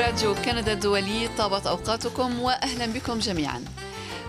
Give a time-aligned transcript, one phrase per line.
[0.00, 3.64] راديو كندا الدولي طابت أوقاتكم وأهلا بكم جميعا.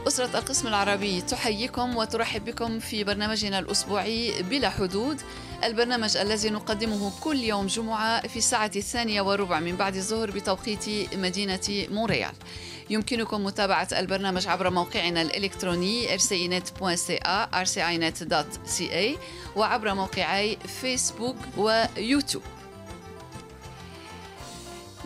[0.07, 5.21] أسرة القسم العربي تحييكم وترحب بكم في برنامجنا الأسبوعي بلا حدود
[5.63, 11.85] البرنامج الذي نقدمه كل يوم جمعة في الساعة الثانية وربع من بعد الظهر بتوقيت مدينة
[11.91, 12.33] مونريال.
[12.89, 19.19] يمكنكم متابعة البرنامج عبر موقعنا الإلكتروني rcinet.ca rcinet.ca
[19.55, 22.44] وعبر موقعي فيسبوك ويوتيوب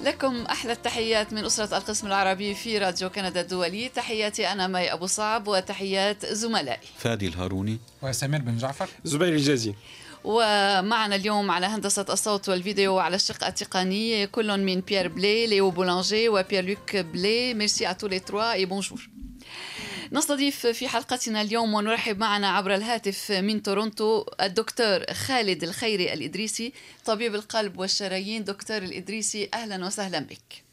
[0.06, 3.90] لكم أحلى التحيات من أسرة القسم العربي في راديو كندا الدولي.
[3.90, 6.88] تحياتي أنا مي أبو صعب وتحيات زملائي.
[6.98, 7.80] فادي الهاروني.
[8.02, 8.90] وسمير بن جعفر.
[9.04, 9.76] زبير الجازي.
[10.24, 16.30] ومعنا اليوم على هندسة الصوت والفيديو وعلى الشق التقني كل من بيير بلي ليو بولانجي
[16.30, 17.54] وبيير لوك بلي.
[17.54, 19.00] merci à tous les trois et bonjour.
[20.16, 26.74] نستضيف في حلقتنا اليوم ونرحب معنا عبر الهاتف من تورونتو الدكتور خالد الخيري الإدريسي
[27.06, 28.44] طبيب القلب والشرايين.
[28.44, 30.65] دكتور الإدريسي أهلا وسهلا بك.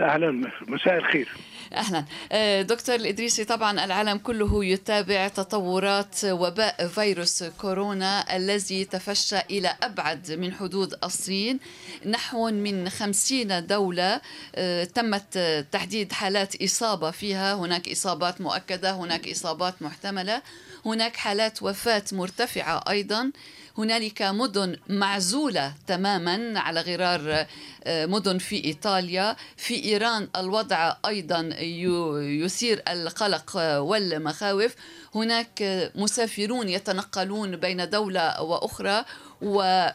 [0.00, 1.28] أهلا مساء الخير.
[1.74, 2.04] أهلا.
[2.32, 10.32] آه، دكتور الادريسي طبعا العالم كله يتابع تطورات وباء فيروس كورونا الذي تفشى إلى أبعد
[10.32, 11.58] من حدود الصين.
[12.06, 14.20] نحو من خمسين دولة
[14.54, 15.38] آه، تمت
[15.72, 17.54] تحديد حالات إصابة فيها.
[17.54, 20.42] هناك إصابات مؤكدة هناك إصابات محتملة.
[20.86, 23.32] هناك حالات وفاة مرتفعة أيضا.
[23.78, 27.46] هنالك مدن معزولة تماما على غرار
[27.84, 29.36] آه، مدن في إيطاليا.
[29.56, 31.40] في إيران الوضع أيضا
[32.20, 34.74] يثير القلق والمخاوف.
[35.14, 39.04] هناك مسافرون يتنقلون بين دولة وأخرى
[39.42, 39.88] و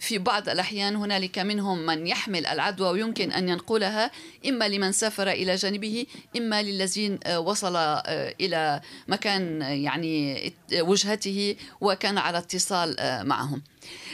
[0.00, 4.10] في بعض الأحيان هنالك منهم من يحمل العدوى ويمكن أن ينقلها
[4.48, 6.06] إما لمن سافر إلى جانبه
[6.36, 13.62] إما للذين آه، وصل آه، إلى مكان يعني وجهته وكان على اتصال آه، معهم.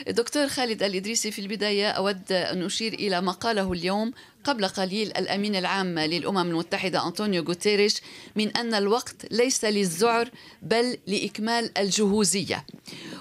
[0.08, 4.12] دكتور خالد الإدريسي في البداية أود أن أشير إلى ما قاله اليوم
[4.44, 8.00] قبل قليل الأمين العام للأمم المتحدة أنطونيو غوتيريش
[8.36, 10.30] من أن الوقت ليس للذعر
[10.62, 12.66] بل لإكمال الجهوزية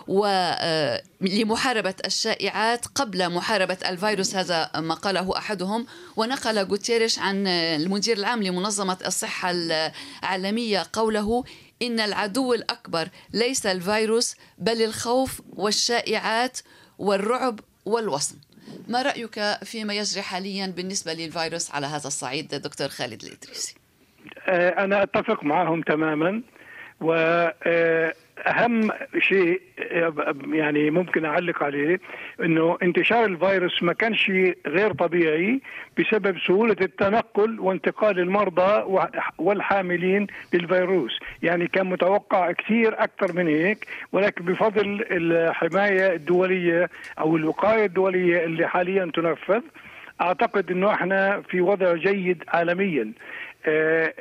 [0.07, 5.85] ولمحاربة الشائعات قبل محاربة الفيروس هذا ما قاله أحدهم.
[6.16, 11.43] ونقل غوتيريش عن المدير العام لمنظمة الصحة العالمية قوله
[11.81, 16.59] إن العدو الأكبر ليس الفيروس بل الخوف والشائعات
[16.99, 18.35] والرعب والوصم
[18.87, 23.75] ما رأيك فيما يجري حاليا بالنسبة للفيروس على هذا الصعيد دكتور خالد الإدريسي؟
[24.47, 26.41] آه، أنا أتفق معهم تماما
[27.01, 27.13] و
[27.63, 28.13] آه،
[28.47, 29.62] أهم شيء
[30.51, 32.00] يعني ممكن أعلق عليه
[32.44, 34.31] إنه انتشار الفيروس ما كانش
[34.68, 35.62] غير طبيعي
[36.00, 39.00] بسبب سهولة التنقل وانتقال المرضى
[39.38, 41.19] والحاملين للفيروس.
[41.44, 48.67] يعني كان متوقع كثير أكثر من هيك ولكن بفضل الحماية الدولية أو الوقاية الدولية اللي
[48.67, 49.62] حاليا تنفذ
[50.21, 53.11] أعتقد إنه إحنا في وضع جيد عالميا.
[53.67, 54.13] آه،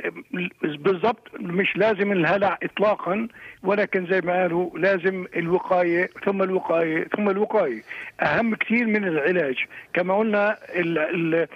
[0.78, 3.28] بالضبط مش لازم الهلع اطلاقا
[3.62, 7.83] ولكن زي ما قالوا لازم الوقاية ثم الوقاية ثم الوقاية.
[8.21, 9.56] أهم كثير من العلاج.
[9.94, 11.47] كما قلنا ال ال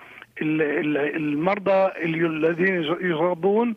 [1.16, 3.74] المرضى الذين يصابون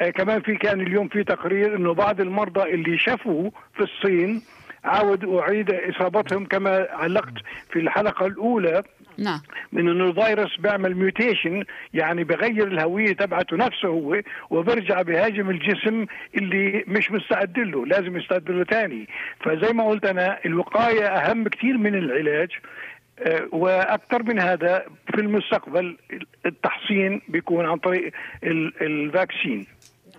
[0.00, 4.42] آه، كمان في كان اليوم في تقرير إنه بعض المرضى اللي شافوا في الصين
[4.84, 7.34] عاود أعيد إصابتهم كما علقت
[7.72, 8.82] في الحلقة الأولى
[9.18, 9.40] نعم.
[9.72, 11.64] من إنه الفيروس بيعمل ميوتيشن
[11.94, 14.20] يعني بغير الهوية تبعته نفسه هو
[14.50, 19.08] وبرجع بهاجم الجسم اللي مش مستعد له لازم يستعد له ثاني
[19.40, 22.50] فزي ما قلت أنا الوقاية أهم كثير من العلاج
[23.18, 25.96] آه، وأكثر من هذا في المستقبل
[26.46, 28.12] التحصين بيكون عن طريق
[28.82, 29.66] الفاكسين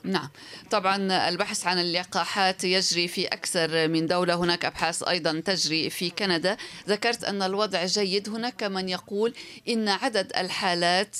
[0.03, 0.29] نعم.
[0.71, 4.35] طبعا البحث عن اللقاحات يجري في أكثر من دولة.
[4.35, 6.57] هناك أبحاث أيضا تجري في كندا.
[6.89, 8.29] ذكرت أن الوضع جيد.
[8.29, 9.33] هناك من يقول
[9.69, 11.15] إن عدد الحالات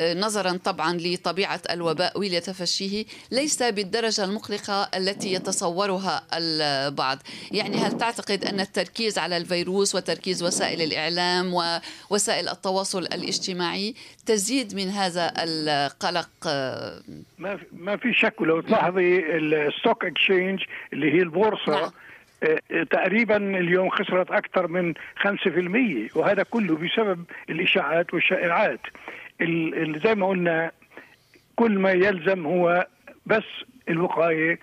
[0.00, 7.18] نظرا طبعا لطبيعة الوباء ولتفشيه ليس بالدرجة المقلقة التي يتصورها البعض،
[7.52, 11.54] يعني هل تعتقد أن التركيز على الفيروس وتركيز وسائل الإعلام
[12.10, 13.94] ووسائل التواصل الاجتماعي
[14.26, 16.28] تزيد من هذا القلق؟
[17.38, 20.60] ما ما في شك ولو تلاحظي ال stock exchange
[20.92, 21.90] اللي هي البورصة نعم.
[22.42, 28.80] آه، تقريبا اليوم خسرت أكثر من 5% وهذا كله بسبب الإشاعات والشائعات
[30.04, 30.70] زي ما قلنا
[31.56, 32.86] كل ما يلزم هو
[33.26, 33.44] بس
[33.88, 34.58] الوقاية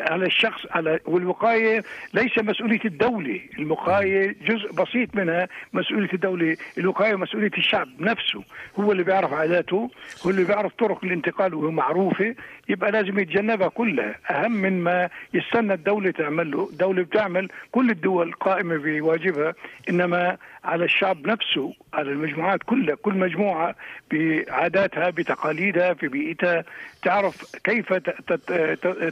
[0.00, 1.84] على الشخص على والوقاية
[2.14, 8.44] ليس مسؤولية الدولة، الوقاية جزء بسيط منها مسؤولية الدولة، الوقاية مسؤولية الشعب نفسه،
[8.80, 9.90] هو اللي بيعرف عاداته،
[10.26, 12.34] هو اللي بيعرف طرق الانتقال وهي معروفة،
[12.68, 18.32] يبقى لازم يتجنبها كلها، أهم من ما يستنى الدولة تعمل له، الدولة بتعمل كل الدول
[18.32, 19.54] قائمة بواجبها،
[19.88, 22.94] إنما على الشعب نفسه على المجموعات كلها.
[22.94, 23.74] كل مجموعة
[24.10, 26.64] بعاداتها بتقاليدها في بيئتها
[27.02, 27.92] تعرف كيف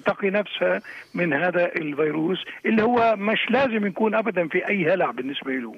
[0.07, 0.83] تقي نفسها
[1.15, 5.75] من هذا الفيروس اللي هو مش لازم يكون أبدا في أي هلع بالنسبة له.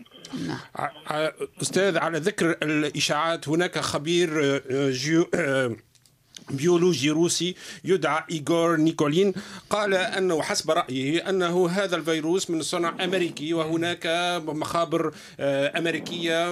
[0.49, 1.31] نعم.
[1.63, 5.77] أستاذ على ذكر الإشاعات هناك خبير آه، جيو آه،
[6.51, 7.55] بيولوجي روسي
[7.85, 9.33] يدعى إيغور نيكولين
[9.71, 14.07] قال أنه حسب رأيه أنه هذا الفيروس من صنع أمريكي وهناك
[14.47, 16.51] مخابر آه، أمريكية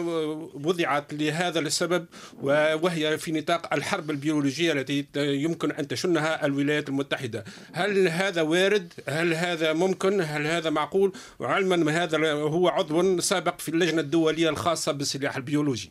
[0.54, 2.06] وضعت لهذا السبب
[2.42, 9.34] وهي في نطاق الحرب البيولوجية التي يمكن أن تشنها الولايات المتحدة هل هذا وارد؟ هل
[9.34, 15.36] هذا ممكن؟ هل هذا معقول؟ وعلما هذا هو عضو سابق في اللجنة الدولية الخاصة بالسلاح
[15.36, 15.90] البيولوجي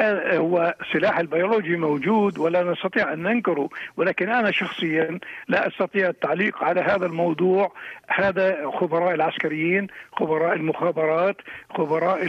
[0.00, 5.18] هو سلاح البيولوجي موجود ولا نستطيع أن ننكره ولكن أنا شخصيا
[5.48, 7.72] لا أستطيع التعليق على هذا الموضوع.
[8.08, 11.36] هذا خبراء العسكريين خبراء المخابرات
[11.70, 12.26] خبراء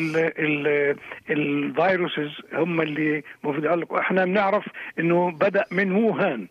[1.29, 4.65] الفيروسز هم اللي المفروض إحنا بنعرف
[4.99, 6.47] إنه بدأ من ووهان.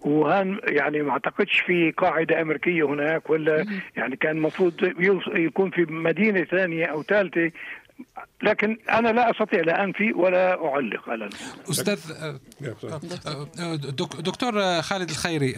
[0.00, 3.66] وهان يعني ما أعتقدش في قاعدة أمريكية هناك ولا
[3.96, 4.72] يعني كان المفروض
[5.34, 7.50] يكون في مدينة ثانية أو ثالثة
[8.42, 11.28] لكن أنا لا أستطيع لا أنفي ولا أعلق على
[11.70, 11.98] أستاذ
[14.20, 15.54] دكتور خالد الخيري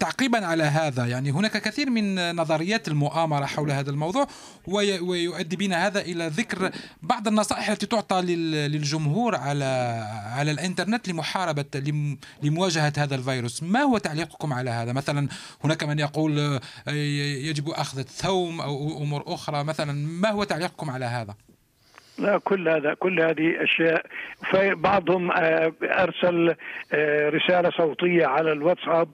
[0.00, 4.26] تعقيبا على هذا يعني هناك كثير من نظريات المؤامرة حول هذا الموضوع
[4.66, 6.70] ويؤدي بنا هذا إلى ذكر
[7.02, 9.64] بعض النصائح التي تعطى للجمهور على
[10.26, 11.64] على الإنترنت لمحاربة
[12.42, 13.62] لمواجهة هذا الفيروس.
[13.62, 15.28] ما هو تعليقكم على هذا؟ مثلا
[15.64, 21.34] هناك من يقول يجب أخذ الثوم أو أمور أخرى مثلا ما هو تعليقكم على هذا؟
[22.18, 24.06] لا كل هذا كل هذه أشياء.
[24.74, 26.54] بعضهم آه، أرسل
[26.92, 29.08] آه، رسالة صوتية على الواتساب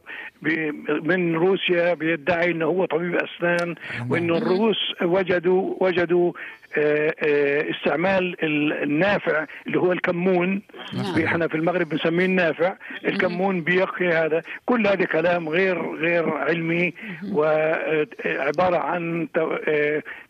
[1.02, 3.74] من روسيا بيدعي إنه هو طبيب أسنان
[4.10, 6.32] وإنه الروس وجدوا وجدوا
[6.76, 8.36] استعمال
[8.82, 10.62] النافع اللي هو الكمون.
[10.94, 11.24] نعم.
[11.24, 12.74] إحنا في المغرب بنسميه النافع.
[13.04, 14.42] الكمون بيقي هذا.
[14.66, 16.94] كل هذا كلام غير غير علمي
[17.32, 19.28] وعباره عن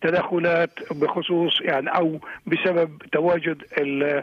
[0.00, 4.22] تدخلات بخصوص يعني أو بسبب تواجد ال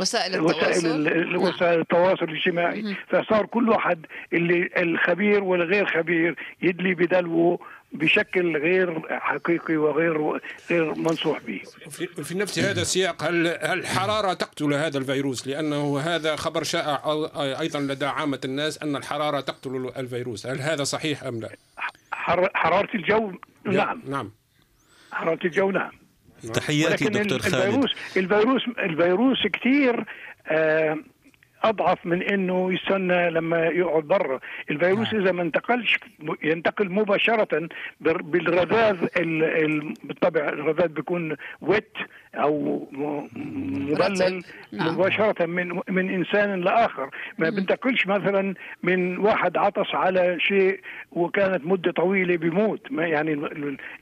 [0.00, 1.36] وسائل التواصل.
[1.36, 2.96] وسائل التواصل الاجتماعي.
[3.08, 7.58] فصار كل واحد اللي الخبير والغير خبير يدلي بدلوه
[7.92, 10.40] بشكل غير حقيقي وغير
[10.70, 11.62] غير منصوح به.
[11.90, 17.02] في, في نفس هذا السياق هل الحراره تقتل هذا الفيروس؟ لأنه هذا خبر شائع
[17.60, 21.50] أيضا لدى عامة الناس أن الحرارة تقتل الفيروس، هل هذا صحيح أم لا؟
[22.54, 23.32] حرارة الجو
[23.64, 24.30] نعم نعم
[25.12, 25.92] حرارة الجو نعم
[26.54, 30.04] تحياتي دكتور خالد الفيروس الفيروس الفيروس كثير
[30.46, 30.98] آه
[31.64, 34.40] أضعف من إنه يستنى لما يقعد برا.
[34.70, 35.22] الفيروس نعم.
[35.22, 35.98] إذا ما انتقلش
[36.42, 37.68] ينتقل مباشرة
[38.00, 38.96] بالرذاذ
[40.04, 41.96] بالطبع الرذاذ بيكون ويت
[42.34, 44.94] أو مبلل نعم.
[44.94, 47.10] مباشرة من من إنسان لآخر.
[47.38, 50.80] ما بينتقلش مثلا من واحد عطس على شيء
[51.12, 52.92] وكانت مدة طويلة بيموت.
[52.92, 53.32] ما يعني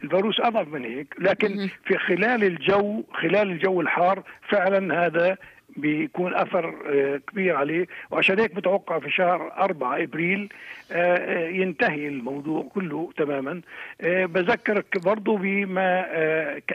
[0.02, 1.14] الفيروس أضعف من هيك.
[1.18, 5.36] لكن في خلال الجو خلال الجو الحار فعلا هذا
[5.76, 7.86] بيكون أثر آه، كبير عليه.
[8.10, 10.48] وعشان هيك متوقع في شهر 4 إبريل
[10.92, 13.60] آه، آه، ينتهي الموضوع كله تماما.
[14.02, 16.06] بذكرك برضه بما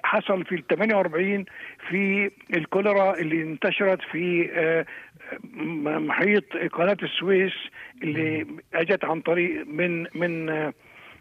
[0.04, 1.46] حصل في ال 48
[1.90, 4.50] في الكوليرا اللي انتشرت في
[5.84, 7.54] محيط قناة السويس
[8.04, 10.46] اللي أجت عن طريق من من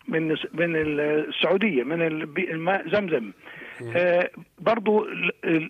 [0.09, 2.03] من من السعودية من
[2.39, 3.31] الماء زمزم.
[4.59, 5.07] برضو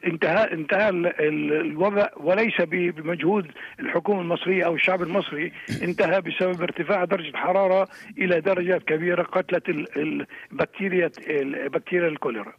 [0.04, 0.88] انتهى انتهى
[1.20, 3.46] الوضع وليس بمجهود
[3.80, 5.52] الحكومة المصرية أو الشعب المصري
[5.82, 7.88] انتهى بسبب ارتفاع درجة الحرارة
[8.18, 11.10] إلى درجات كبيرة قتلت البكتيريا
[11.68, 12.52] بكتيريا الكوليرا.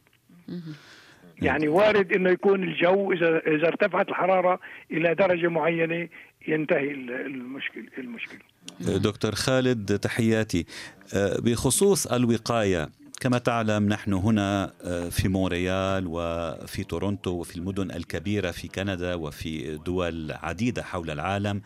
[1.42, 4.60] يعني وارد إنه يكون الجو اذا إذا ارتفعت الحرارة
[4.92, 6.08] إلى درجة معينة
[6.48, 8.40] ينتهي المشكل المشكلة
[8.80, 10.66] دكتور خالد تحياتي.
[11.14, 12.90] آه، بخصوص الوقاية
[13.22, 19.78] كما تعلم نحن هنا آه، في مونريال وفي تورونتو وفي المدن الكبيرة في كندا وفي
[19.78, 21.62] دول عديدة حول العالم.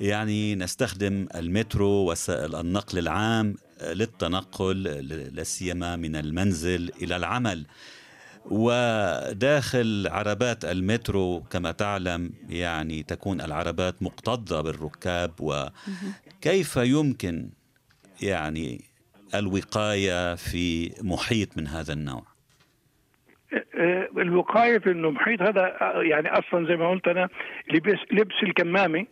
[0.00, 4.82] يعني نستخدم المترو وسائل النقل العام آه، للتنقل
[5.32, 7.66] لا سيما من المنزل إلى العمل.
[8.50, 15.32] وداخل عربات المترو كما تعلم يعني تكون العربات مكتظة بالركاب.
[15.40, 17.50] وكيف يمكن
[18.22, 18.87] يعني
[19.34, 22.22] الوقاية في محيط من هذا النوع؟
[23.78, 27.28] آه، الوقاية في المحيط هذا آه، يعني أصلا زي ما قلت أنا
[27.72, 29.06] لبس لبس الكمامة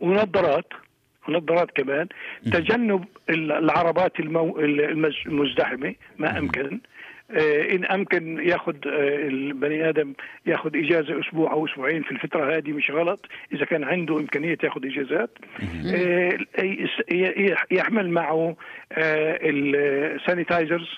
[0.00, 0.66] ونظارات
[1.28, 2.08] ونظارات كمان
[2.52, 4.58] تجنب ال- العربات المو...
[4.58, 6.80] المزدحمة ما أمكن.
[7.74, 10.12] إن أمكن ياخذ آه، البني آدم
[10.46, 13.26] ياخذ إجازة أسبوع أو أسبوعين في الفترة هذه مش غلط.
[13.52, 15.30] إذا كان عنده إمكانية ياخذ إجازات.
[15.94, 16.38] آه،
[17.70, 18.56] يحمل معه
[19.42, 20.88] السانيتايزرز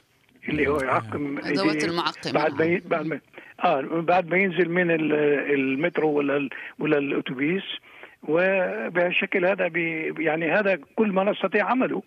[0.49, 2.33] اللي هو يعقم أدوات إيديه المعقمة.
[2.33, 3.21] بعد ما بعد ما
[3.65, 5.13] آه بعد ما ينزل من ال-
[5.55, 7.63] المترو ولا ال- ولا الأتوبيس.
[8.29, 12.03] وبهالشكل هذا بي يعني هذا كل ما نستطيع عمله.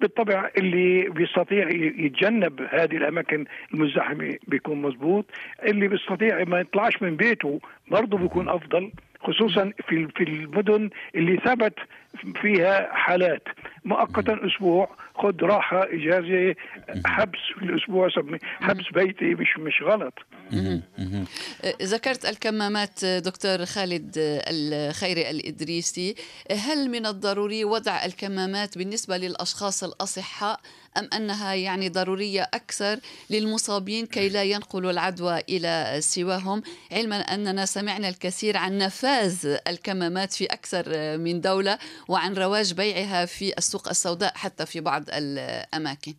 [0.00, 5.24] بالطبع اللي بيستطيع يتجنب هذه الأماكن المزدحمة بيكون مزبوط
[5.62, 8.90] اللي بيستطيع ما يطلعش من بيته برضه بيكون أفضل
[9.20, 11.74] خصوصا في في المدن اللي ثبت
[12.42, 13.42] فيها حالات.
[13.84, 16.54] مؤقتا أسبوع خذ راحة إجازة
[17.06, 20.14] حبس في الأسبوع سمي حبس بيتي مش مش غلط.
[21.82, 26.14] ذكرت الكمامات دكتور خالد الخيري الإدريسي.
[26.50, 30.60] هل من الضروري وضع الكمامات بالنسبة للأشخاص الأصحاء
[30.96, 38.08] أم أنها يعني ضرورية أكثر للمصابين كي لا ينقلوا العدوى إلى سواهم؟ علما أننا سمعنا
[38.08, 41.78] الكثير عن نفاذ الكمامات في أكثر من دولة
[42.08, 46.14] وعن رواج بيعها في السوق السوداء حتى في بعض الأماكن.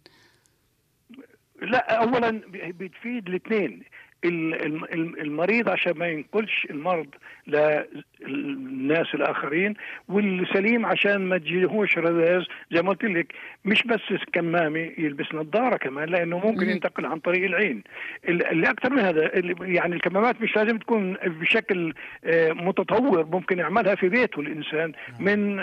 [1.62, 3.84] لا اولا بتفيد الاثنين.
[4.26, 7.08] المريض عشان ما ينقلش المرض
[7.48, 9.74] للناس الآخرين
[10.08, 12.44] والسليم عشان ما تجيهوش رذاذ.
[12.72, 13.34] زي ما قلت لك
[13.66, 14.02] مش بس
[14.34, 17.84] كمامه يلبس نظارة كمان لأنه ممكن ينتقل عن طريق العين.
[18.28, 21.94] اللي أكثر من هذا يعني الكمامات مش لازم تكون بشكل
[22.50, 25.60] متطور ممكن يعملها في بيته الإنسان من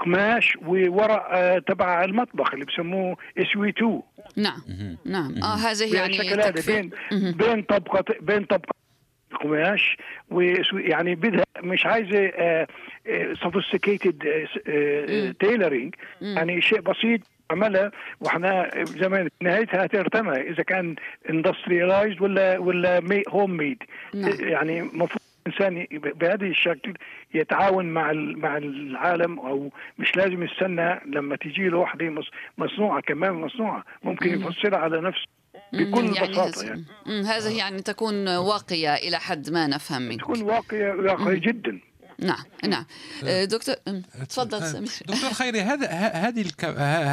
[0.00, 4.02] قماش وورق تبع المطبخ اللي بسموه اس وي 2
[4.36, 4.62] نعم
[5.04, 5.34] نعم.
[5.42, 6.18] آه هذه يعني
[6.66, 6.90] بين
[7.32, 8.74] بين طبقة بين طبقة
[9.42, 9.96] قماش
[10.30, 12.32] ويعني بدها مش عايزة
[13.42, 14.46] sophisticated
[15.40, 17.20] tailoring يعني شيء بسيط
[17.50, 20.96] عملها وإحنا زمان نهايتها ترتمى إذا كان
[21.30, 23.82] industrialized ولا ولا home made
[24.14, 24.32] نعم.
[24.40, 26.94] يعني المفروض الإنسان بهذه الشكل
[27.34, 32.14] يتعاون مع مع العالم أو مش لازم يستنى لما تجي له وحده
[32.58, 33.84] مصنوعة كمان مصنوعة.
[34.02, 35.24] ممكن يفصلها على نفسه
[35.72, 36.84] بكل يعني بساطة هذا- يعني.
[37.06, 40.20] مم، هذا يعني تكون واقية إلى حد ما نفهم منك.
[40.20, 41.78] تكون واقعي واقعي جدا.
[42.22, 42.84] نعم نعم.
[43.24, 44.84] آه، دكتور مم، تفضل.
[45.06, 46.44] دكتور خيري هذا هذه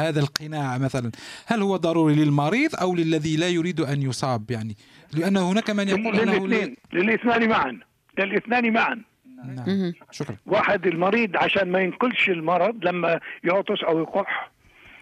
[0.08, 1.10] هذا القناع مثلا
[1.46, 4.76] هل هو ضروري للمريض أو للذي لا يريد أن يصاب يعني؟
[5.12, 7.80] لأن هناك من يقول أنه لا- للاثنين للاثنين معا.
[8.24, 9.02] للاثنين معا.
[9.56, 9.92] نعم.
[10.10, 10.36] شكرا.
[10.46, 14.50] واحد المريض عشان ما ينقلش المرض لما يعطس أو يكح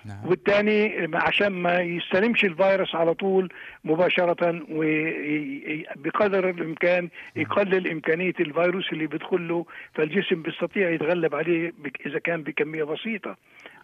[0.04, 0.26] نعم.
[0.26, 3.52] والثاني عشان ما يستلمش الفيروس على طول
[3.84, 11.72] مباشرة وبقدر الإمكان يقلل إمكانية الفيروس اللي بيدخل له فالجسم بيستطيع يتغلب عليه
[12.06, 13.36] إذا كان بكمية بسيطة.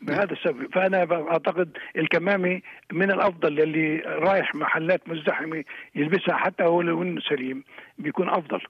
[0.02, 0.75] بهذا السبب.
[0.75, 0.99] فأنا
[1.30, 2.60] أعتقد الكمامة
[2.92, 7.64] من الأفضل اللي رايح محلات مزدحمة يلبسها حتى هو لو إنه سليم
[7.99, 8.60] بيكون أفضل.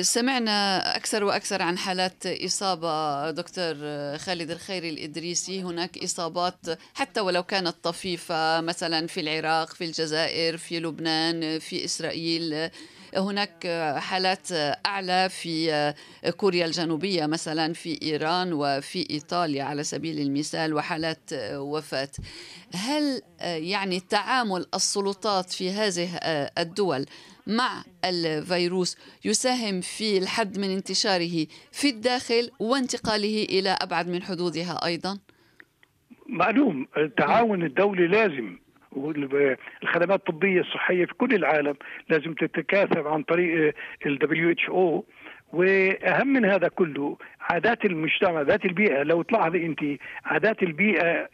[0.00, 3.74] سمعنا أكثر وأكثر عن حالات إصابة دكتور
[4.18, 5.62] خالد الخيري الإدريسي.
[5.62, 12.70] هناك إصابات حتى ولو كانت طفيفة مثلا في العراق في الجزائر في لبنان في إسرائيل.
[13.16, 14.52] هناك حالات
[14.86, 15.94] أعلى في
[16.36, 22.10] كوريا الجنوبية مثلا في إيران وفي إيطاليا على سبيل المثال وحالات وفاة.
[22.74, 26.08] هل يعني تعامل السلطات في هذه
[26.58, 27.06] الدول
[27.48, 35.18] مع الفيروس يساهم في الحد من انتشاره في الداخل وانتقاله إلى أبعد من حدودها أيضا؟
[36.26, 38.58] معلوم التعاون الدولي لازم
[38.92, 41.74] والخدمات الطبية الصحية في كل العالم
[42.08, 43.74] لازم تتكاثف عن طريق
[44.06, 44.18] ال
[44.68, 45.02] WHO
[45.52, 47.16] وأهم من هذا كله
[47.50, 49.02] عادات المجتمع ذات البيئة.
[49.02, 49.80] لو تلاحظي أنت
[50.24, 51.28] عادات البيئة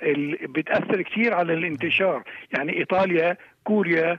[0.48, 2.22] بتأثر كثير على الانتشار.
[2.56, 4.18] يعني إيطاليا كوريا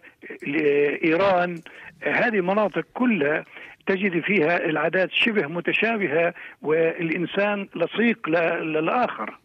[1.04, 1.62] إيران
[2.04, 3.46] هذه المناطق كلها
[3.88, 9.38] تجد فيها العادات شبه متشابهة والإنسان لصيق للآخر.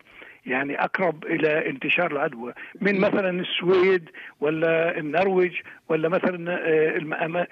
[0.47, 2.53] يعني أقرب إلى انتشار العدوى.
[2.81, 5.53] من مثلا السويد ولا النرويج
[5.91, 6.67] ولا مثلا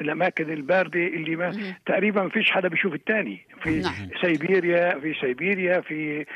[0.00, 3.94] الأماكن الباردة اللي ما تقريبا ما فيش حدا بيشوف الثاني في نعم.
[4.20, 6.26] سيبيريا في سيبيريا في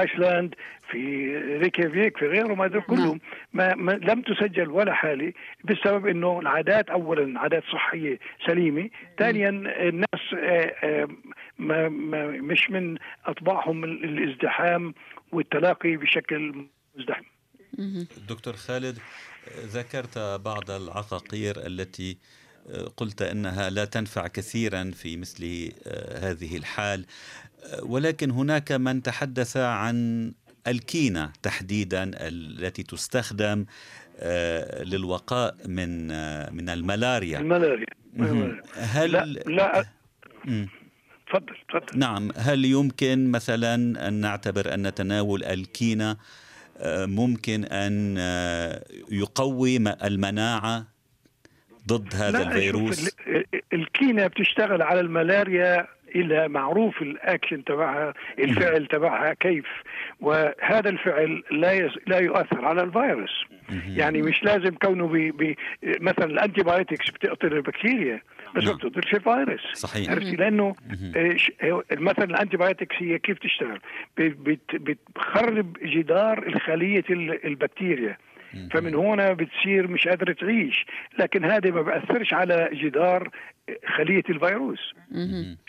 [0.00, 0.54] آيسلاند
[0.90, 2.80] في ريكيافيك في غيره ما نعم.
[2.80, 3.20] كلهم
[3.52, 5.32] ما, ما لم تسجل ولا حالة
[5.64, 8.90] بسبب إنه العادات اولا عادات صحية سليمة.
[9.18, 9.48] ثانيا
[9.88, 11.08] الناس آه، آه،
[11.58, 14.94] ما ما مش من أطباعهم الازدحام
[15.32, 16.66] والتلاقي بشكل
[16.96, 17.24] مزدحم.
[18.28, 18.98] دكتور خالد
[19.66, 22.16] ذكرت بعض العقاقير التي
[22.96, 25.72] قلت إنها لا تنفع كثيرا في مثل
[26.12, 27.06] هذه الحال.
[27.82, 30.32] ولكن هناك من تحدث عن
[30.66, 33.66] الكينة تحديدا التي تستخدم
[34.82, 36.06] للوقاء من
[36.54, 37.38] من الملاريا.
[37.38, 37.86] الملاريا.
[38.74, 39.86] هل لا, لا
[41.26, 41.98] تفضل تفضل.
[41.98, 42.32] نعم.
[42.36, 46.16] هل يمكن مثلا أن نعتبر أن تناول الكينة
[47.06, 48.16] ممكن أن
[49.10, 50.86] يقوي المناعة
[51.88, 53.16] ضد هذا الفيروس؟
[53.72, 59.66] الكينه بتشتغل على الملاريا إلى معروف الأكشن تبعها الفعل تبعها كيف.
[60.20, 63.44] وهذا الفعل لا لا يؤثر على الفيروس.
[63.88, 68.22] يعني مش لازم كونه بي بي مثلا ال antibiotics بتقتل البكتيريا.
[68.56, 70.10] بس ما بتقتلش الفيروس صحيح.
[70.10, 70.74] عرفتي؟ لأنه
[71.92, 73.80] مثلا ال antibiotics هي كيف تشتغل؟
[74.74, 77.04] بتخرب جدار الخلية
[77.44, 78.16] البكتيريا.
[78.70, 80.86] فمن هنا بتصير مش قادرة تعيش.
[81.18, 83.30] لكن هذا ما بأثرش على جدار
[83.96, 84.94] خلية الفيروس.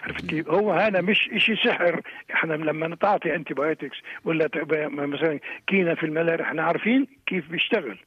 [0.01, 2.01] عرفت كيف؟ هو هذا مش شيء سحر.
[2.33, 4.49] إحنا لما نعطي antibiotics ولا
[4.89, 7.97] مثلا كينا في الملاريا إحنا عارفين كيف بيشتغل.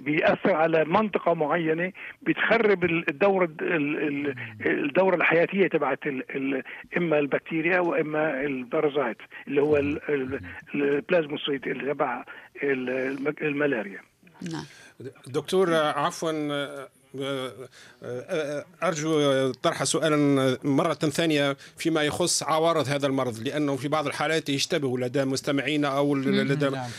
[0.00, 3.48] بيأثر على منطقة معينة بتخرب الدورة
[4.66, 5.98] الدورة الحياتية تبعت
[6.96, 9.76] إما البكتيريا وإما ال parasite اللي هو
[10.74, 12.24] ال plasmocyte اللي تبع
[13.42, 14.00] الملاريا.
[14.52, 14.64] نعم.
[15.26, 16.32] دكتور عفوا
[18.82, 24.98] أرجو طرح سؤالا مرة ثانية فيما يخص عوارض هذا المرض لأنه في بعض الحالات يشتبه
[24.98, 26.90] لدى مستمعينا أو لدى نعم.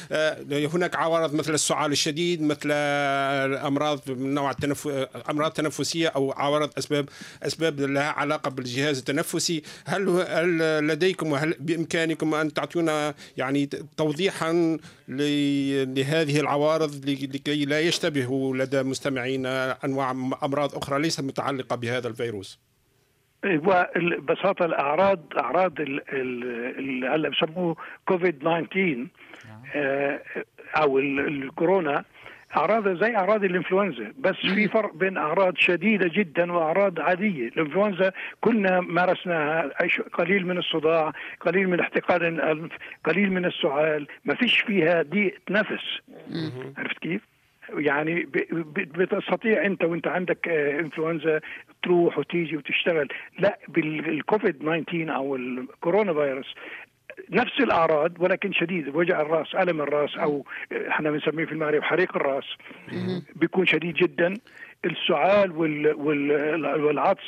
[0.51, 4.87] هناك عوارض مثل السعال الشديد مثل أمراض من نوع التنف...
[5.29, 7.09] أمراض تنفسية أو عوارض أسباب
[7.43, 14.77] أسباب لها علاقة بالجهاز التنفسي هل هل لديكم وهل بإمكانكم أن تعطونا يعني توضيحا
[15.07, 20.02] لهذه العوارض لكي لا يشتبه لدى مستمعينا أنواع
[20.43, 22.59] أمراض أخرى ليست متعلقة بهذا الفيروس.
[23.43, 29.07] ببساطة الأعراض أعراض اللي هلا بسموه كوفيد 19
[30.75, 32.03] أو الكورونا
[32.57, 34.13] اعراضها زي أعراض الإنفلونزا.
[34.17, 37.47] بس في فرق بين أعراض شديدة جدا وأعراض عادية.
[37.47, 38.11] الإنفلونزا
[38.41, 39.71] كلنا مارسناها.
[40.13, 42.71] قليل من الصداع قليل من احتقان الأنف
[43.05, 44.07] قليل من السعال.
[44.25, 45.99] ما فيش فيها ضيق نفس.
[46.77, 47.21] عرفت كيف؟
[47.69, 48.27] يعني
[48.75, 51.39] بتستطيع انت وانت عندك انفلونزا
[51.83, 53.07] تروح وتيجي وتشتغل.
[53.39, 56.55] لا بالكوفيد 19 أو الكورونا فيروس
[57.29, 58.95] نفس الأعراض ولكن شديد.
[58.95, 60.45] وجع الرأس ألم الرأس أو
[60.87, 62.45] إحنا بنسميه في المغرب حريق الرأس.
[63.35, 64.33] بيكون شديد جدا.
[64.85, 67.23] السعال وال وال والعطس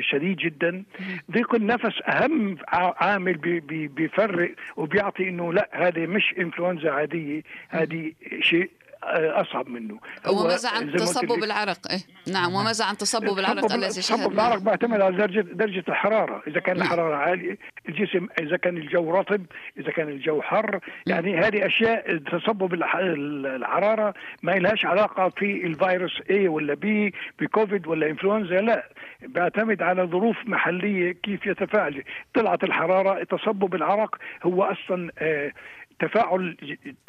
[0.00, 0.84] شديد جدا.
[1.30, 7.42] ضيق النفس أهم عامل بي بي بيفرق وبيعطي إنه لا هذه مش انفلونزا عادية.
[7.68, 8.70] هذه شيء
[9.02, 9.98] أصعب منه.
[10.28, 15.16] وماذا عن تصبب العرق؟ إيه؟ نعم وماذا عن تصبب العرق الذي تصبب العرق بيعتمد على
[15.16, 16.42] درجه درجة الحرارة.
[16.46, 17.58] إذا كان الحرارة عالية
[17.88, 19.46] الجسم إذا كان الجو رطب
[19.78, 26.32] إذا كان الجو حر يعني هذه أشياء تصبب الحرارة ما لهاش علاقة في الفيروس A
[26.32, 28.88] ولا B بكوفيد ولا إنفلونزا لا.
[29.22, 32.02] بيعتمد على ظروف محلية كيف يتفاعل.
[32.34, 35.52] طلعت الحرارة تصبب العرق هو أصلا آه
[36.00, 36.56] تفاعل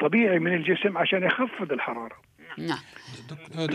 [0.00, 2.32] طبيعي من الجسم عشان يخفض الحرارة.
[2.58, 2.78] نعم.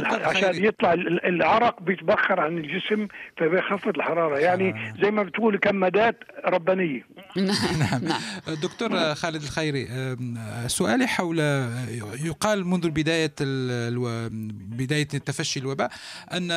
[0.03, 4.37] عشان يطلع العرق بيتبخر عن الجسم فبيخفض الحرارة.
[4.37, 7.05] يعني زي ما بتقول كمادات ربانية.
[7.35, 8.03] نعم.
[8.03, 8.21] نعم.
[8.63, 9.87] دكتور خالد الخيري
[10.67, 11.39] سؤالي حول
[12.23, 13.35] يقال منذ بداية
[14.51, 15.91] بداية تفشي الوباء
[16.31, 16.47] أن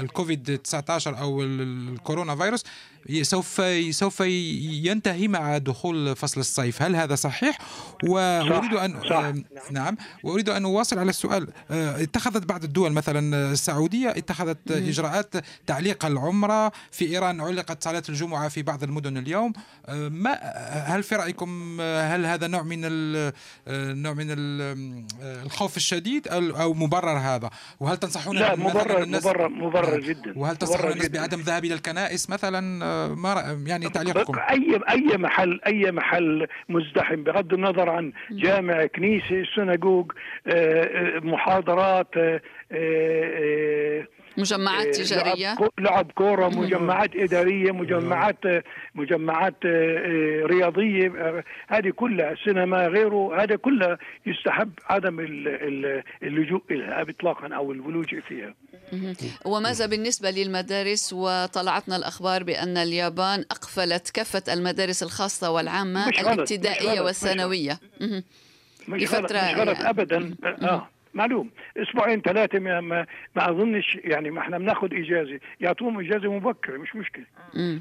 [0.00, 2.64] الكوفيد 19 أو الكورونا فيروس
[3.22, 6.82] سوف سوف ينتهي مع دخول فصل الصيف.
[6.82, 7.58] هل هذا صحيح؟
[8.04, 9.32] وأريد ان صح.
[9.70, 9.96] نعم.
[10.22, 11.48] وأريد أن أواصل على السؤال.
[11.70, 15.34] اتخذت بعض الدول مثلا السعودية اتخذت إجراءات
[15.66, 19.52] تعليق العمرة في إيران علقت صلاه الجمعة في بعض المدن اليوم.
[19.88, 20.32] ما
[20.86, 22.80] هل في رأيكم هل هذا نوع من
[24.02, 24.26] نوع من
[25.22, 30.32] الخوف الشديد أو مبرر هذا؟ وهل تنصحون لا مبرر مبرر مبرر جدا.
[30.36, 35.92] وهل تنصحون الناس بعدم الذهاب إلى الكنائس مثلا؟ ما يعني تعليقكم؟ أي أي محل أي
[35.92, 40.04] محل مزدحم بغض النظر عن جامع كنيسة سنغوغ
[41.22, 42.14] محاضرات
[44.38, 48.38] مجمعات تجارية؟ لعب, لعب كورة مجمعات إدارية مجمعات
[48.94, 49.54] مجمعات
[50.44, 51.12] رياضية
[51.68, 55.20] هذه كلها سينما غيره هذا كلها يستحب عدم
[56.22, 58.54] اللجوء إليها اطلاقا أو الولوج فيها.
[59.44, 67.78] وماذا بالنسبة للمدارس؟ وطلعتنا الأخبار بأن اليابان أقفلت كافة المدارس الخاصة والعامة الابتدائية والثانوية.
[68.88, 69.90] مش غلط مش غلط يعني.
[69.90, 70.34] ابدا.
[70.62, 70.88] آه.
[71.16, 71.50] معلوم.
[71.76, 75.40] أسبوعين ثلاثة ما, ما, ما أظنش يعني ما إحنا بناخذ إجازة.
[75.60, 77.24] يعطوهم إجازة مبكرة مش مشكلة.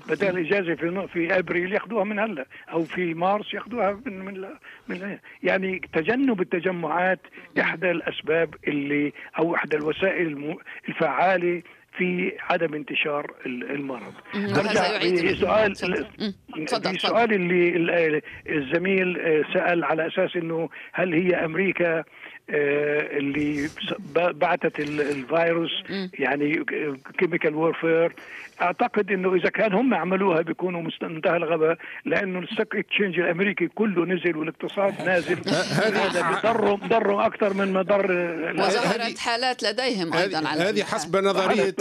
[0.10, 4.46] بدل الاجازه في في أبريل ياخذوها من هلا أو في مارس ياخذوها من من,
[4.88, 7.20] من يعني تجنب التجمعات
[7.60, 10.58] إحدى الأسباب اللي أو إحدى الوسائل
[10.90, 11.62] الفعالة
[11.98, 14.14] في عدم انتشار المرض.
[14.34, 19.18] برجع في سؤال في سؤال اللي الزميل
[19.54, 22.06] سأل على أساس أنه هل هي أمريكا آه،
[22.50, 23.70] اللي
[24.16, 25.84] بعثت الفيروس
[26.20, 26.66] يعني
[27.20, 28.16] chemical warfare
[28.62, 34.06] أعتقد إنه إذا كان هم عملوها بيكونوا منتهى الغباء لأنه ال stock exchange الأمريكي كله
[34.06, 35.38] نزل والاقتصاد نازل.
[35.50, 38.12] هذا بضرهم بضرهم أكثر من ما ضر
[38.54, 41.76] وظهرت حالات لديهم أيضا على هذه حسب نظريه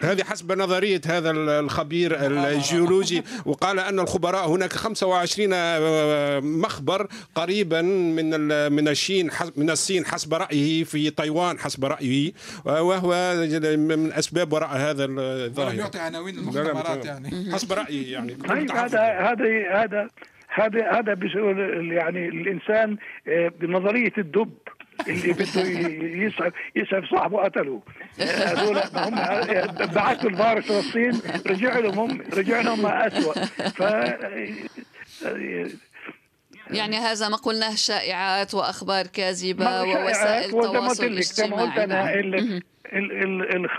[0.00, 8.72] هذه حسب نظرية هذا الخبير الجيولوجي وقال أن الخبراء هناك 25 آه، مخبر قريبا من
[8.72, 12.32] من الصين من الصين حسب رأيه في تايوان حسب رأيه
[12.64, 13.34] وهو
[13.76, 17.30] من أسباب وراء هذا الظاهرة يعطي عناوين المختبرات يعني.
[17.54, 18.34] حسب رأيي يعني.
[18.34, 20.08] طيب هذا هذا هذا
[20.48, 21.14] هذا هذا
[21.92, 22.96] يعني الإنسان
[23.28, 24.54] آه، بنظرية الدب
[25.08, 25.62] اللي بده
[26.26, 27.82] يسعف يسعف صاحبه قتله
[28.18, 29.14] هذول هم
[29.94, 33.80] بعثوا الفارس للصين رجع لهم هم رجع لهم اسوء ف
[36.70, 42.62] يعني هذا ما قلناه شائعات وأخبار كاذبة ووسائل التواصل الاجتماعي.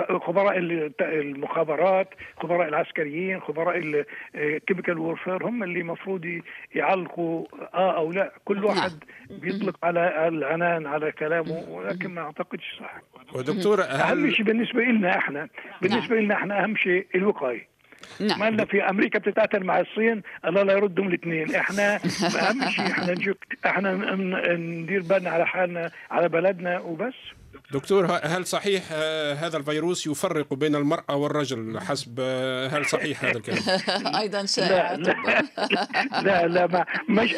[0.10, 0.58] الخبراء
[1.02, 4.04] المخابرات خبراء العسكريين خبراء
[4.36, 6.42] ال chemical warfare هم اللي المفروض
[6.76, 8.32] يعلقوا آه أو لا.
[8.46, 8.64] كل.
[8.66, 13.02] واحد بيطلق على العنان على كلامه ولكن ما أعتقدش صح.
[13.36, 15.48] ودكتور أهم شيء بالنسبة لنا إحنا
[15.82, 16.24] بالنسبة نعم.
[16.26, 17.74] لنا إحنا أهم شيء الوقاية.
[18.20, 18.56] نعم.
[18.56, 21.56] ما في أمريكا بتتقاتل مع الصين الله لا يردهم الاثنين.
[21.56, 21.96] إحنا
[22.50, 24.16] أهم شيء إحنا نشوف إحنا
[24.56, 27.14] ندير بالنا على حالنا على بلدنا وبس.
[27.72, 33.38] دكتور هل صحيح آه، هذا الفيروس يفرق بين المرأة والرجل حسب آه، هل صحيح هذا
[33.38, 34.94] الكلام؟ أيضا شائع.
[34.94, 35.42] لا لا,
[36.28, 36.86] لا لا ما
[37.24, 37.36] مش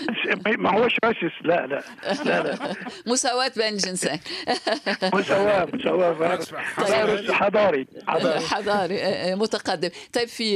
[0.57, 1.83] ما هوش راسس لا لا
[2.25, 2.75] لا لا.
[3.11, 4.19] مساواة بين الجنسين
[5.13, 6.35] مساواة مساواة.
[6.35, 7.31] طيب.
[7.31, 8.39] حضاري حضاري.
[8.39, 9.89] حضاري آه، متقدم.
[10.13, 10.55] طيب في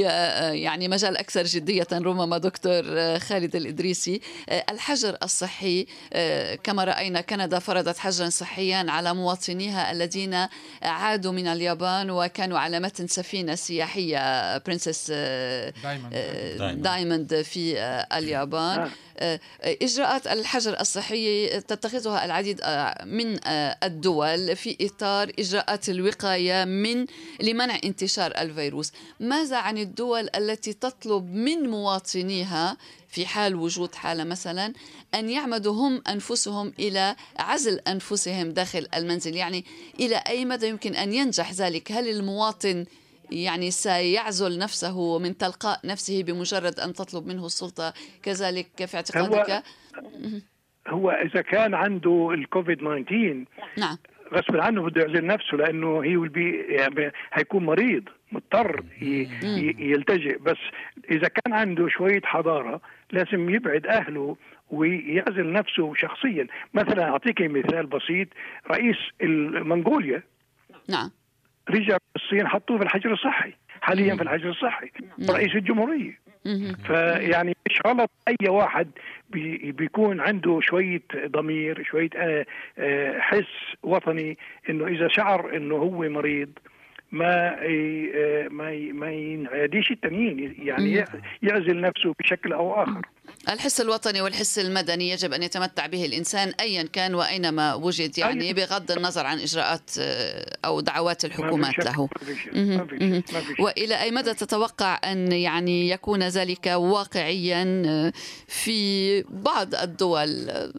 [0.52, 2.82] يعني مجال أكثر جدية ربما دكتور
[3.18, 4.20] خالد الإدريسي
[4.70, 5.86] الحجر الصحي
[6.62, 10.48] كما رأينا كندا فرضت حجرا صحيا على مواطنيها مواطنيها الذين
[10.82, 15.10] عادوا من اليابان وكانوا على متن سفينة سياحية برنسس
[16.76, 17.78] دايموند في
[18.12, 18.90] اليابان.
[19.62, 22.60] إجراءات الحجر الصحي تتخذها العديد
[23.04, 23.38] من
[23.84, 27.06] الدول في إطار إجراءات الوقاية من
[27.40, 28.92] لمنع انتشار الفيروس.
[29.20, 32.76] ماذا عن الدول التي تطلب من مواطنيها
[33.10, 34.72] في حال وجود حالة مثلا
[35.14, 39.36] أن يعمدوا هم أنفسهم إلى عزل أنفسهم داخل المنزل.
[39.36, 39.64] يعني
[40.00, 42.84] إلى أي مدى يمكن أن ينجح ذلك؟ هل المواطن
[43.30, 47.92] يعني سيعزل نفسه من تلقاء نفسه بمجرد أن تطلب منه السلطة
[48.22, 49.62] كذلك في اعتقادك؟ هو,
[50.88, 53.44] هو إذا كان عنده الكوفيد 19
[53.78, 53.96] نعم.
[54.34, 58.84] غصب عنه بده يعزل نفسه لأنه هي بي يعني هيكون مريض مضطر
[59.78, 60.38] يلتجئ.
[60.38, 60.56] بس
[61.10, 62.80] إذا كان عنده شوية حضارة
[63.12, 64.36] لازم يبعد أهله
[64.70, 66.46] ويعزل نفسه شخصيا.
[66.74, 68.28] مثلا أعطيك مثال بسيط
[68.70, 68.96] رئيس
[69.64, 70.22] منغوليا
[70.88, 71.10] نعم.
[71.70, 75.36] رجع الصين حطوه في الحجر الصحي حاليا في الحجر الصحي نعم.
[75.36, 76.20] رئيس الجمهورية.
[76.86, 78.90] فيعني مش غلط أي واحد
[79.30, 82.46] بي بيكون عنده شوية ضمير شوية آه،
[82.78, 84.38] آه، حس وطني
[84.70, 86.50] إنه إذا شعر إنه هو مريض
[87.12, 87.56] ما
[88.48, 91.04] ما ما ينعاديش التانيين يعني
[91.42, 93.06] يعزل نفسه بشكل أو آخر.
[93.48, 98.90] الحس الوطني والحس المدني يجب أن يتمتع به الإنسان ايا كان وأينما وجد يعني بغض
[98.90, 102.08] النظر عن إجراءات آه، أو دعوات الحكومات له.
[103.60, 108.12] وإلى أي مدى تتوقع أن يعني يكون ذلك واقعيا آه،
[108.46, 110.72] في بعض الدول آه،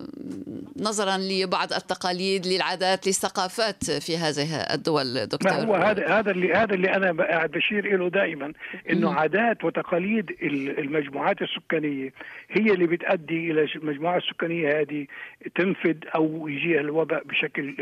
[0.77, 6.73] نظرا لبعض التقاليد للعادات للثقافات في هذه الدول دكتور؟ ما هو هذا هذا اللي هذا
[6.73, 7.11] اللي أنا
[7.45, 8.53] بشير له دائما
[8.89, 10.35] إنه عادات وتقاليد
[10.79, 12.13] المجموعات السكانية
[12.49, 15.07] هي اللي بتؤدي إلى المجموعة السكانية هذه
[15.55, 17.75] تنفد أو يجيها الوباء بشكل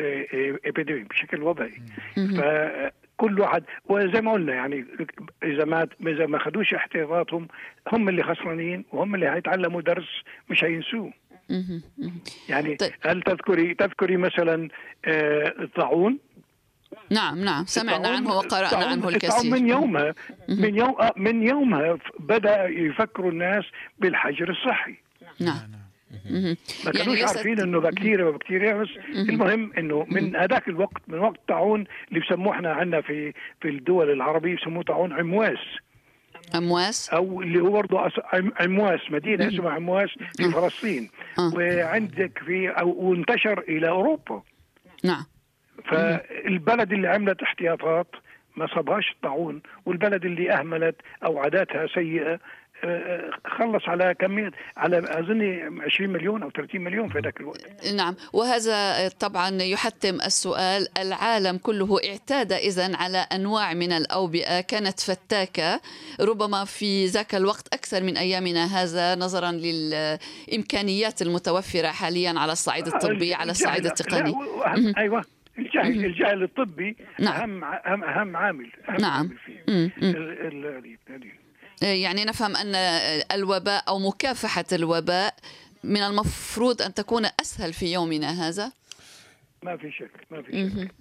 [0.65, 1.81] ابيديمي بشكل وبائي
[3.17, 4.85] كل واحد وزي ما قلنا يعني
[5.43, 7.47] إذا ما إذا ما خدوش احتياطاتهم
[7.91, 11.11] هم اللي خسرانين وهم اللي هيتعلموا درس مش هينسوه.
[12.49, 12.91] يعني طيب.
[13.01, 14.69] هل تذكري تذكري مثلا
[15.05, 16.17] آه، الطاعون؟
[17.11, 17.65] نعم نعم.
[17.65, 19.51] سمعنا عنه وقرأنا عنه الكثير.
[19.51, 20.15] من يومها
[20.49, 23.63] من يوم آه، من يومها ف- بدأ يفكروا الناس
[23.99, 24.95] بالحجر الصحي.
[25.39, 25.55] نعم.
[26.25, 26.41] مهم.
[26.43, 31.19] ما يعني كانوش ليست- عارفين إنه بكتيريا وبكتيريا بس المهم إنه من هذاك الوقت من
[31.19, 35.57] وقت الطاعون اللي بسموه إحنا عندنا في في الدول العربية بسموه طاعون عمواس.
[36.55, 38.11] أمواس أو اللي هو برضه
[38.59, 41.51] عمواس مدينة اسمها عمواس في فلسطين آه.
[41.55, 44.41] وعندك في أو وانتشر إلى أوروبا.
[45.03, 45.23] نعم.
[45.85, 48.07] فالبلد اللي عملت احتياطات
[48.55, 52.39] ما صابهاش الطاعون والبلد اللي أهملت أو عاداتها سيئة
[52.83, 57.93] آه، خلص على كميه على أظن 20 مليون أو 30 مليون في ذاك الوقت.
[57.95, 60.87] نعم وهذا طبعا يحتم السؤال.
[60.97, 65.81] العالم كله اعتاد إذا على أنواع من الأوبئة كانت فتاكة.
[66.21, 73.33] ربما في ذاك الوقت أكثر من أيامنا هذا نظرا للإمكانيات المتوفرة حاليا على الصعيد الطبي
[73.33, 74.33] على الصعيد التقني.
[74.97, 75.38] أيوه.
[75.59, 77.33] الجهل الجهل الطبي نعم.
[77.41, 79.11] أهم اهم أهم عامل أهم نعم.
[79.11, 79.63] عامل فيه.
[81.09, 81.31] هذه.
[82.01, 82.75] يعني نفهم أن
[83.31, 85.35] الوباء أو مكافحة الوباء
[85.83, 88.71] من المفروض أن تكون أسهل في يومنا هذا؟
[89.63, 90.91] ما في شك ما في شك.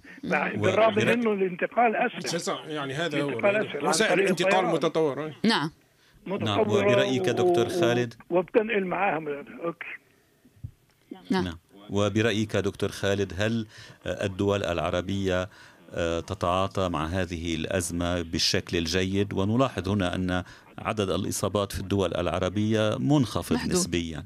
[0.57, 2.69] بالرغم أنه الانتقال أسهل.
[2.71, 3.77] يعني هذا هو الانتقال أسهل.
[3.81, 5.33] عن وسائل الانتقال أي.
[5.43, 5.71] نعم.
[6.27, 9.27] متطورة وبرأيك و- دكتور خالد؟ وبتنقل معاهم
[9.63, 9.85] أوكي.
[11.29, 11.43] نعم.
[11.43, 11.57] نعم.
[11.89, 13.67] وبرأيك دكتور خالد هل
[14.05, 15.49] الدول العربية
[15.93, 20.43] آه، تتعاطى مع هذه الأزمة بالشكل الجيد؟ ونلاحظ هنا أن
[20.79, 23.71] عدد الإصابات في الدول العربية منخفض محدود.
[23.71, 24.23] نسبيا.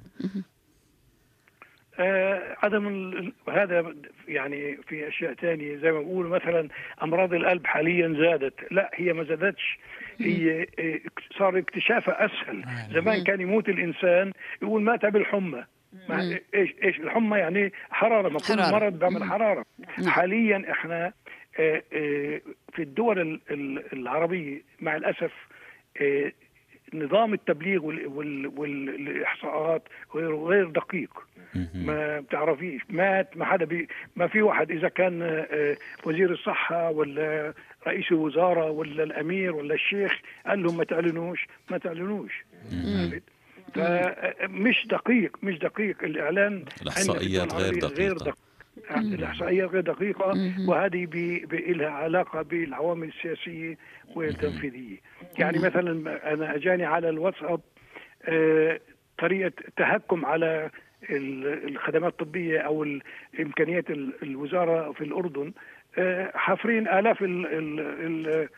[1.99, 3.93] آه عدم ال- هذا
[4.27, 6.69] يعني في أشياء ثانية زي ما بقول مثلا
[7.03, 8.53] أمراض القلب حاليا زادت.
[8.71, 9.77] لا هي ما زادتش.
[10.19, 10.99] هي آه،
[11.39, 12.63] صار اكتشافها أسهل.
[12.93, 15.63] زمان كان يموت الإنسان يقول مات بالحمى.
[16.55, 18.43] إيش إيش الحمى يعني حرارة ما كل.
[18.71, 19.65] مرض بيعمل حرارة.
[20.07, 21.13] حاليا إحنا
[21.59, 22.41] آه، آه،
[22.73, 25.31] في الدول ال- ال- العربية مع الأسف
[26.01, 26.31] آه،
[26.93, 29.83] نظام التبليغ وال- وال- والإحصاءات
[30.15, 31.09] غير غير دقيق.
[31.75, 35.45] ما بتعرفيش مات ما حدا بي ما في واحد إذا كان
[36.05, 37.53] وزير الصحة ولا
[37.87, 40.11] رئيس الوزارة ولا الأمير ولا الشيخ
[40.45, 42.45] قال لهم ما تعلنوش ما تعلنوش؟
[43.75, 46.65] فمش دقيق مش دقيق الإعلان.
[46.65, 46.81] في
[47.11, 47.79] غير الدول العربية
[48.15, 48.35] دقيقة.
[49.15, 50.33] الإحصائيات غير دقيقة
[50.67, 53.77] وهذه بي بي لها علاقة بالعوامل السياسية
[54.15, 54.97] والتنفيذية.
[55.39, 57.61] يعني مثلا أنا أجاني على الواتساب
[58.25, 58.79] آه،
[59.19, 60.69] طريقة تهكم على
[61.09, 63.01] ال- الخدمات الطبية أو ال-
[63.39, 65.53] إمكانيات ال- الوزارة في الأردن.
[65.97, 68.49] آه، حافرين آلاف ال- ال- ال-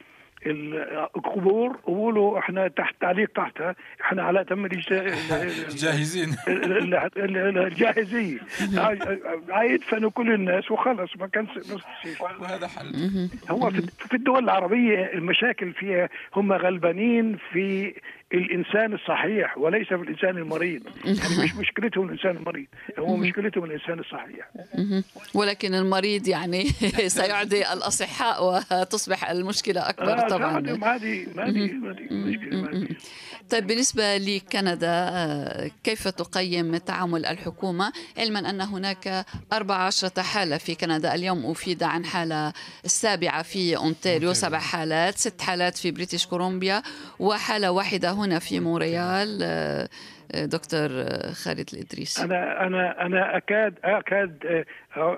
[0.45, 4.67] القبور وقولوا إحنا تحت تعليق تحتها إحنا على تم
[5.83, 8.39] جاهزين ال- ال- ال- الجاهزيه
[9.73, 13.29] يدفنوا كل الناس وخلص ما كان بس وهذا حل.
[13.49, 17.93] هو في في الدول العربية المشاكل فيها هم غلبانين في
[18.33, 20.81] الإنسان الصحيح وليس في الإنسان المريض.
[21.05, 22.67] يعني مش مشكلتهم الإنسان المريض
[22.99, 24.49] هو مشكلتهم الإنسان الصحيح.
[25.33, 26.63] ولكن المريض يعني
[27.17, 30.59] سيعدي الأصحاء وتصبح المشكلة أكبر آه، طبعا.
[30.59, 30.97] ما
[31.35, 32.87] ما ما.
[33.49, 41.45] طيب بالنسبة لكندا كيف تقيم تعامل الحكومة؟ علما أن هناك 14 حالة في كندا اليوم
[41.45, 42.53] أفيد عن حالة
[42.85, 44.33] السابعة في أونتاريو.
[44.33, 46.81] سبع حالات ست حالات في بريتش كولومبيا
[47.19, 49.89] وحالة واحدة هنا في مونريال آه،
[50.31, 54.65] آه، دكتور آه، خالد الإدريسي أنا أنا أنا أكاد أكاد آه،
[54.99, 55.17] آه،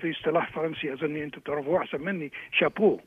[0.00, 3.00] في اصطلاح فرنسي اظن أنتم بتعرفوه أحسن مني شابو.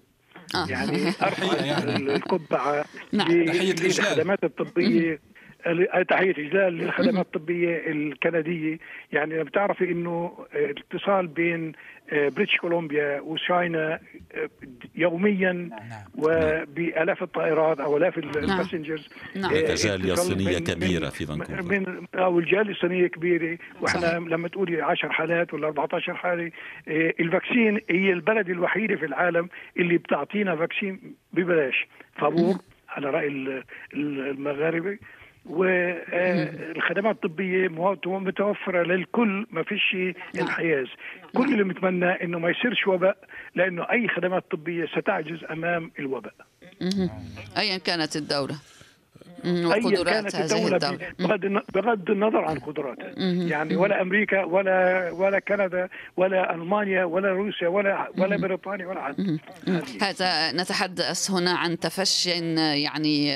[0.70, 2.16] يعني ارفع يعني.
[2.16, 3.32] القبعة نعم.
[3.32, 5.20] للخدمات الطبية
[5.68, 8.78] ال- تحية إجلال للخدمات الطبية الكندية.
[9.12, 11.72] يعني لما بتعرفي إنه آه، الاتصال بين
[12.12, 14.00] آه، بريتش كولومبيا و China
[14.36, 14.50] آه،
[14.96, 15.70] يوميا
[16.18, 19.46] وبالاف الطائرات أو ألاف ال passengers نعم.
[19.54, 21.62] آه، جالية اتصال صينية من- كبيرة في فانكوفر.
[21.62, 23.58] من أو الجاليه الصينيه كبيرة.
[23.82, 24.14] وإحنا صحيح.
[24.18, 26.52] لما تقولي 10 حالات ولا 14 حالة
[26.88, 31.88] آه، ال vaccine هي البلد الوحيدة في العالم اللي بتعطينا vaccine ببلاش.
[32.16, 32.56] فابور
[32.90, 34.98] على رأي ال- ال- المغاربة.
[35.46, 37.68] والخدمات الطبية
[38.20, 39.96] متوفرة للكل ما فيش
[40.42, 40.88] انحياز.
[41.36, 43.18] كل اللي متمنى إنه ما يصيرش وباء
[43.56, 46.34] لأنه أي خدمات طبية ستعجز أمام الوباء.
[47.58, 48.56] أيا كانت الدولة
[49.46, 53.12] اي كانت الدولة بغض بغض النظر عن قدراتها
[53.48, 59.40] يعني ولا أمريكا ولا ولا كندا ولا ألمانيا ولا روسيا ولا ولا بريطانيا ولا حد
[60.02, 62.30] هذا نتحدث هنا عن تفشي
[62.84, 63.34] يعني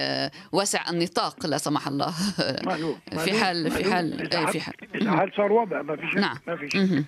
[0.52, 2.12] واسع النطاق لا سمح الله.
[3.26, 4.74] في حال في حال في حال.
[4.94, 6.38] في حال صار وباء ما في شيء نعم.
[6.48, 7.04] ما في شيء.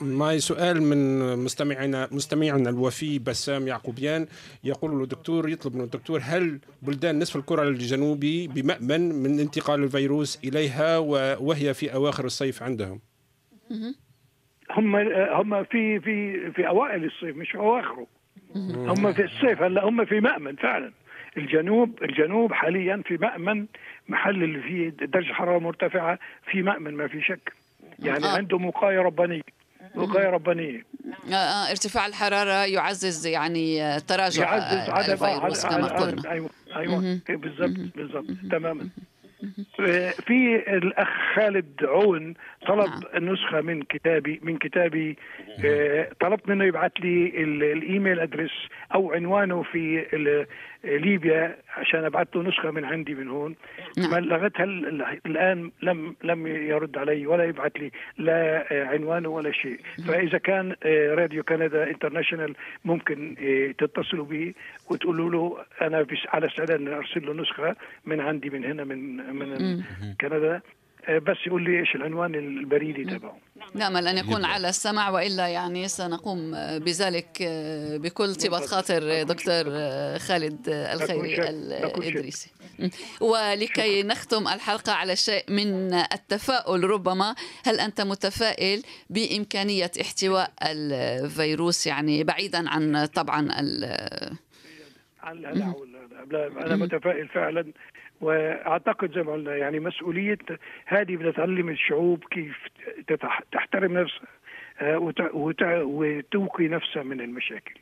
[0.00, 4.26] معي سؤال من مستمعنا مستمعنا الوفي بسام يعقوبيان.
[4.64, 10.40] يقول له الدكتور يطلب من الدكتور هل بلدان نصف الكرة الجنوبي بمأمن من انتقال الفيروس
[10.44, 10.98] إليها
[11.38, 13.00] وهي في أواخر الصيف عندهم؟
[14.70, 14.96] هم
[15.30, 18.06] هم في في في أوائل الصيف مش أواخره.
[18.56, 20.92] هم في الصيف هلا هم في مأمن فعلا.
[21.36, 23.66] الجنوب الجنوب حاليا في مأمن
[24.08, 26.18] محل اللي فيه درجة حرارة مرتفعة
[26.50, 27.52] في مأمن ما في شك.
[28.02, 28.28] يعني آه.
[28.36, 29.42] عنده وقايه ربانية.
[29.94, 30.84] وقايه ربانية.
[31.30, 36.30] آه آه ارتفاع الحرارة يعزز يعني آه، تراجع يعزز عدد الفيروس كما قلنا.
[36.30, 37.20] أيوه أيوه.
[37.28, 38.88] بالضبط بالضبط تماما.
[40.26, 42.34] في الأخ خالد عون
[42.66, 43.32] طلب نعم.
[43.32, 45.16] نسخه من كتابي من كتابي
[45.64, 47.42] آه، طلبت منه يبعث لي
[47.72, 50.06] ال email address أو عنوانه في
[50.84, 53.54] ليبيا عشان أبعث له نسخة من عندي من هون.
[53.98, 54.24] نعم.
[54.24, 54.64] لغتها
[55.26, 59.80] الآن لم لم يرد علي ولا يبعث لي لا عنوانه ولا شيء.
[60.08, 64.54] فإذا كان آه، راديو كندا international ممكن آه، تتصلوا به
[64.90, 69.82] وتقولوا له أنا على استعداد أرسل له نسخة من عندي من هنا من من
[70.20, 70.54] كندا.
[70.54, 70.62] آه،
[71.08, 73.38] بس يقول لي إيش العنوان البريدي تبعه.
[73.74, 80.18] نأمل أن يكون على السمع وإلا يعني سنقوم بذلك آه، بكل طيبه خاطر دكتور آه،
[80.18, 82.50] خالد الخيري الادريسي
[83.30, 86.84] ولكي نختم الحلقة على شيء من التفاؤل.
[86.84, 87.34] ربما
[87.64, 93.84] هل أنت متفائل بإمكانية احتواء الفيروس؟ يعني بعيدا عن طبعا ال
[95.24, 97.72] أنا متفائل فعلا.
[98.22, 100.38] وأعتقد زي ما قلنا يعني مسؤولية
[100.86, 102.56] هذه بدها تعلم الشعوب كيف
[103.52, 104.28] تحترم نفسها
[104.80, 104.98] آه،
[105.84, 107.74] وتوقي نفسها من المشاكل.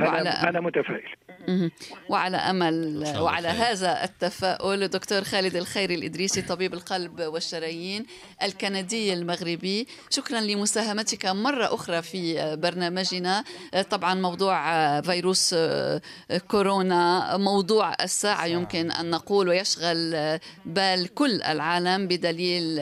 [0.00, 1.14] وعلى أنا متفائل.
[2.08, 8.06] وعلى أمل وعلى هذا التفاؤل دكتور خالد الخيري الإدريسي طبيب القلب والشرايين
[8.42, 9.86] الكندي المغربي.
[10.10, 13.44] شكرا لمساهمتك مرة أخرى في برنامجنا.
[13.90, 15.54] طبعا موضوع فيروس
[16.48, 22.78] كورونا موضوع الساعة يمكن أن نقول ويشغل بال كل العالم بدليل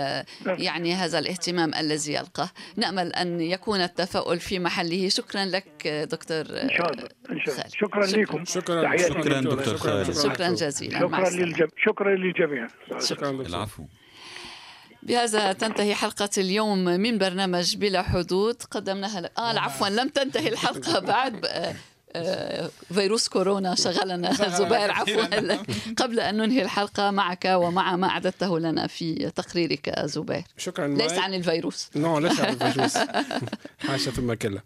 [0.46, 2.50] يعني هذا الاهتمام الذي يلقاه.
[2.76, 5.08] نأمل أن يكون التفاؤل في محله.
[5.08, 7.64] شكرا لك دكتور إن شاء الله إن شاء الله.
[7.68, 8.96] شكرا لكم شكرا.
[8.96, 10.12] شكرا دكتور خالد.
[10.18, 10.48] شكرا.
[10.48, 10.98] جزيلا.
[10.98, 12.68] شكرا للجميع شكرا للجميع.
[13.00, 13.84] شكرا العفو.
[15.02, 18.62] بهذا تنتهي حلقة اليوم من برنامج بلا حدود.
[18.70, 21.46] قدمناها آه عفوا لم تنتهي الحلقة بعد.
[22.14, 24.32] آه، فيروس كورونا شغلنا.
[24.32, 25.56] زبير عفوا.
[26.00, 30.42] قبل أن ننهي الحلقة معك ومع ما أعددته لنا في تقريرك زبير.
[30.56, 31.90] شكرا ليس عن الفيروس.
[31.96, 32.96] no ليس عن الفيروس.
[33.88, 34.60] حاشا ثم كلا.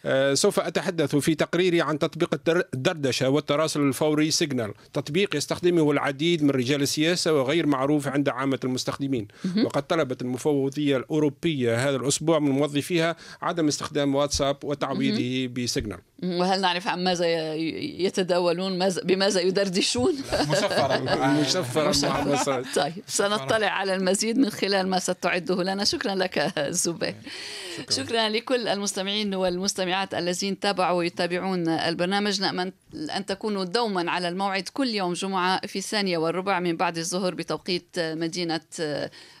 [0.33, 2.41] سوف أتحدث في تقريري عن تطبيق
[2.73, 9.27] الدردشة والتراسل الفوري سيجنال تطبيق يستخدمه العديد من رجال السياسة وغير معروف عند عامة المستخدمين.
[9.63, 16.87] وقد طلبت المفوضية الأوروبية هذا الأسبوع من موظفيها عدم استخدام واتساب وتعويضه بسيجنال وهل نعرف
[16.87, 20.13] عن ماذا يتداولون؟ ماذا بماذا يدردشون؟
[20.49, 20.97] مشفرا.
[21.41, 25.83] مشفرا طيب سنطلع على المزيد من خلال ما ستعده لنا.
[25.83, 27.15] شكرا لك زبير.
[27.77, 27.95] شكرا.
[27.95, 32.41] شكرا لكل المستمعين والمستمعات الذين تابعوا ويتابعون البرنامج.
[32.41, 37.35] نأمل أن تكونوا دوما على الموعد كل يوم جمعة في الثانية والربع من بعد الظهر
[37.35, 38.61] بتوقيت مدينة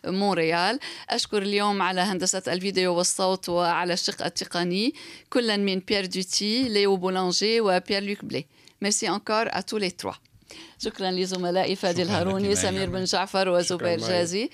[0.05, 0.79] مونريال.
[1.09, 4.93] أشكر اليوم على هندسة الفيديو والصوت وعلى الشق التقني.
[5.29, 8.45] كلا من بيير دوتي ليو بولانجي وبيير لوك بلي
[8.81, 10.13] merci à tous les trois
[10.79, 14.49] شكرا لزملائي فادي الهاروني سمير بن جعفر وزبير جازي.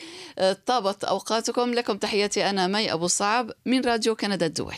[0.65, 4.77] طابت أوقاتكم لكم تحياتي أنا مي أبو صعب من راديو كندا الدولي.